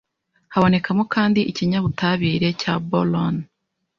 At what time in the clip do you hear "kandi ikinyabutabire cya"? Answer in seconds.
1.15-2.73